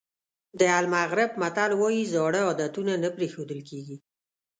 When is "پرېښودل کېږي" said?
3.15-3.97